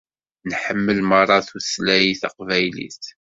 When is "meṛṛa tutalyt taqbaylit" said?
1.09-3.03